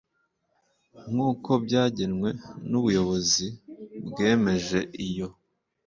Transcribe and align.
nk 1.11 1.19
uko 1.29 1.51
byagenwe 1.65 2.29
n 2.69 2.71
ubuyobozi 2.79 3.47
bwemeje 4.07 4.79
iyo 5.07 5.27